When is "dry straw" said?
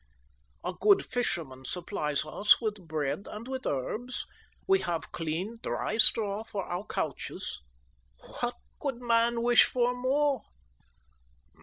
5.61-6.43